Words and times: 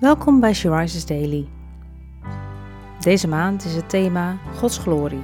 Welkom 0.00 0.40
bij 0.40 0.54
She 0.54 1.04
Daily. 1.06 1.48
Deze 3.00 3.28
maand 3.28 3.64
is 3.64 3.74
het 3.74 3.88
thema 3.88 4.38
Gods 4.54 4.78
glorie. 4.78 5.22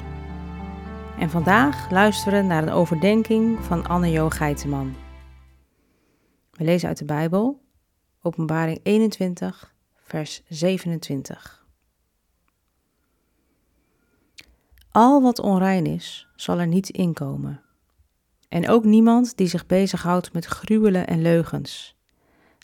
En 1.19 1.31
vandaag 1.31 1.91
luisteren 1.91 2.41
we 2.41 2.47
naar 2.47 2.63
een 2.63 2.71
overdenking 2.71 3.65
van 3.65 3.87
Anne-Jo 3.87 4.29
Geiteman. 4.31 4.94
We 6.51 6.65
lezen 6.65 6.89
uit 6.89 6.99
de 6.99 7.04
Bijbel, 7.04 7.61
Openbaring 8.22 8.81
21, 8.83 9.75
vers 9.94 10.43
27. 10.49 11.67
Al 14.90 15.22
wat 15.22 15.38
onrein 15.38 15.87
is, 15.87 16.29
zal 16.34 16.59
er 16.59 16.66
niet 16.66 16.88
inkomen. 16.88 17.62
En 18.48 18.69
ook 18.69 18.84
niemand 18.84 19.37
die 19.37 19.47
zich 19.47 19.66
bezighoudt 19.66 20.33
met 20.33 20.45
gruwelen 20.45 21.07
en 21.07 21.23
leugens, 21.23 21.97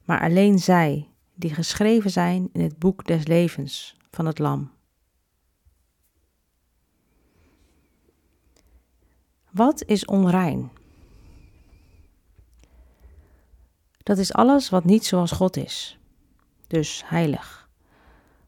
maar 0.05 0.21
alleen 0.21 0.59
zij 0.59 1.12
die 1.35 1.55
geschreven 1.55 2.11
zijn 2.11 2.49
in 2.53 2.61
het 2.61 2.79
boek 2.79 3.07
des 3.07 3.27
levens 3.27 3.97
van 4.11 4.27
het 4.27 4.39
Lam. 4.39 4.71
Wat 9.51 9.85
is 9.85 10.05
onrein? 10.05 10.71
Dat 14.03 14.19
is 14.19 14.33
alles 14.33 14.71
wat 14.71 14.85
niet 14.85 15.07
zoals 15.07 15.31
God 15.31 15.57
is, 15.57 15.99
dus 16.67 17.03
heilig. 17.07 17.69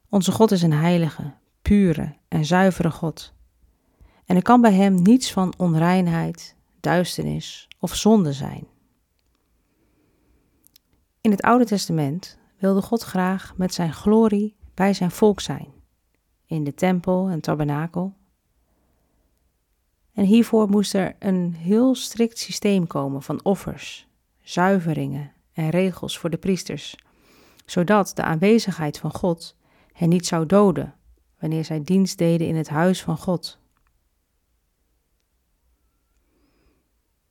Onze 0.08 0.32
God 0.32 0.50
is 0.50 0.62
een 0.62 0.72
heilige, 0.72 1.34
pure 1.62 2.16
en 2.28 2.44
zuivere 2.44 2.90
God. 2.90 3.32
En 4.24 4.36
er 4.36 4.42
kan 4.42 4.60
bij 4.60 4.72
Hem 4.72 5.02
niets 5.02 5.32
van 5.32 5.54
onreinheid, 5.56 6.56
duisternis 6.80 7.68
of 7.78 7.94
zonde 7.94 8.32
zijn. 8.32 8.66
In 11.20 11.30
het 11.30 11.42
Oude 11.42 11.64
Testament 11.64 12.38
wilde 12.64 12.82
God 12.82 13.02
graag 13.02 13.56
met 13.56 13.74
zijn 13.74 13.92
glorie 13.92 14.56
bij 14.74 14.94
zijn 14.94 15.10
volk 15.10 15.40
zijn, 15.40 15.72
in 16.46 16.64
de 16.64 16.74
tempel 16.74 17.28
en 17.28 17.40
tabernakel. 17.40 18.14
En 20.12 20.24
hiervoor 20.24 20.68
moest 20.68 20.94
er 20.94 21.16
een 21.18 21.54
heel 21.54 21.94
strikt 21.94 22.38
systeem 22.38 22.86
komen 22.86 23.22
van 23.22 23.44
offers, 23.44 24.08
zuiveringen 24.42 25.32
en 25.52 25.70
regels 25.70 26.18
voor 26.18 26.30
de 26.30 26.36
priesters, 26.36 26.96
zodat 27.66 28.12
de 28.14 28.22
aanwezigheid 28.22 28.98
van 28.98 29.12
God 29.14 29.56
hen 29.92 30.08
niet 30.08 30.26
zou 30.26 30.46
doden 30.46 30.94
wanneer 31.38 31.64
zij 31.64 31.82
dienst 31.82 32.18
deden 32.18 32.46
in 32.46 32.56
het 32.56 32.68
huis 32.68 33.02
van 33.02 33.18
God. 33.18 33.58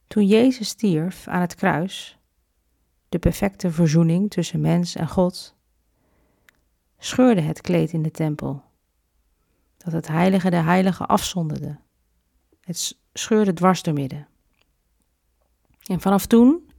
Toen 0.08 0.26
Jezus 0.26 0.68
stierf 0.68 1.28
aan 1.28 1.42
het 1.42 1.56
kruis, 1.56 2.18
de 3.14 3.20
perfecte 3.20 3.72
verzoening 3.72 4.30
tussen 4.30 4.62
mens 4.62 4.96
en 4.96 5.08
God, 5.08 5.56
scheurde 6.98 7.42
het 7.42 7.62
kleed 7.62 7.92
in 7.92 8.02
de 8.02 8.12
tempel, 8.12 8.64
dat 9.78 9.94
het 9.94 10.08
heilige 10.08 10.50
de 10.50 10.56
heilige 10.56 11.06
afzonderde. 11.06 11.80
Het 12.62 12.98
scheurde 13.14 13.54
dwars 13.54 13.84
door 13.84 13.94
midden. 13.94 14.28
En 15.84 16.02
vanaf 16.02 16.26
toen 16.26 16.70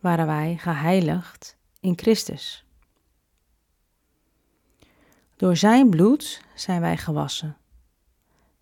waren 0.00 0.26
wij 0.26 0.56
geheiligd 0.56 1.56
in 1.80 1.98
Christus. 1.98 2.64
Door 5.36 5.56
zijn 5.56 5.90
bloed 5.90 6.42
zijn 6.54 6.80
wij 6.80 6.96
gewassen, 6.96 7.56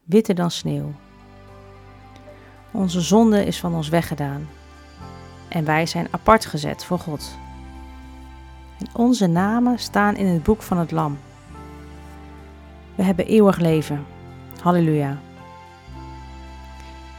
witter 0.05 0.35
dan 0.35 0.51
sneeuw. 0.51 0.93
Onze 2.73 3.01
zonde 3.01 3.45
is 3.45 3.61
van 3.61 3.75
ons 3.75 3.89
weggedaan 3.89 4.49
en 5.49 5.65
wij 5.65 5.87
zijn 5.87 6.09
apart 6.11 6.47
gezet 6.47 6.85
voor 6.85 6.99
God. 6.99 7.39
En 8.79 8.87
onze 8.93 9.27
namen 9.27 9.79
staan 9.79 10.17
in 10.17 10.27
het 10.27 10.43
boek 10.43 10.63
van 10.63 10.79
het 10.79 10.91
Lam. 10.91 11.19
We 12.95 13.03
hebben 13.03 13.27
eeuwig 13.27 13.59
leven. 13.59 14.07
Halleluja. 14.63 15.19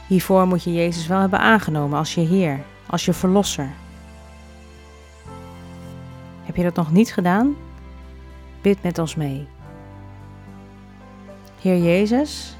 Hiervoor 0.06 0.46
moet 0.46 0.64
je 0.64 0.72
Jezus 0.72 1.06
wel 1.06 1.20
hebben 1.20 1.38
aangenomen 1.38 1.98
als 1.98 2.14
je 2.14 2.20
Heer, 2.20 2.60
als 2.86 3.04
je 3.04 3.12
Verlosser. 3.12 3.70
Heb 6.42 6.56
je 6.56 6.62
dat 6.62 6.74
nog 6.74 6.92
niet 6.92 7.12
gedaan? 7.12 7.56
Bid 8.62 8.82
met 8.82 8.98
ons 8.98 9.14
mee. 9.14 9.46
Heer 11.60 11.78
Jezus, 11.78 12.56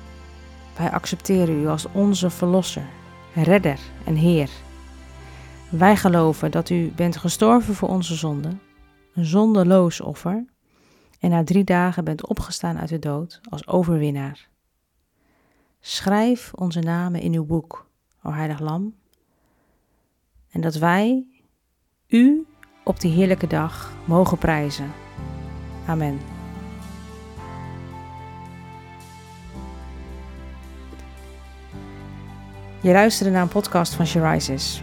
wij 0.77 0.91
accepteren 0.91 1.62
U 1.62 1.69
als 1.69 1.87
onze 1.93 2.31
Verlosser, 2.31 2.87
Redder 3.34 3.78
en 4.05 4.15
Heer. 4.15 4.50
Wij 5.70 5.97
geloven 5.97 6.50
dat 6.50 6.70
u 6.70 6.92
bent 6.97 7.16
gestorven 7.16 7.75
voor 7.75 7.88
onze 7.88 8.14
zonden, 8.14 8.60
een 9.14 9.25
zondeloos 9.25 10.00
offer, 10.00 10.44
en 11.20 11.31
na 11.31 11.44
drie 11.44 11.64
dagen 11.64 12.04
bent 12.04 12.26
opgestaan 12.26 12.78
uit 12.78 12.88
de 12.88 12.98
dood 12.98 13.41
als 13.48 13.66
overwinnaar. 13.66 14.48
Schrijf 15.81 16.53
onze 16.54 16.81
namen 16.81 17.20
in 17.20 17.34
uw 17.34 17.44
boek, 17.44 17.86
o 18.22 18.31
Heilig 18.31 18.60
Lam, 18.60 18.94
en 20.50 20.60
dat 20.60 20.75
wij 20.75 21.26
u 22.06 22.47
op 22.84 23.00
die 23.00 23.12
heerlijke 23.12 23.47
dag 23.47 23.92
mogen 24.04 24.38
prijzen. 24.38 24.92
Amen. 25.87 26.19
Je 32.82 32.92
luisterde 32.92 33.32
naar 33.32 33.42
een 33.42 33.48
podcast 33.48 33.94
van 33.94 34.06
She 34.06 34.31
Rises. 34.31 34.82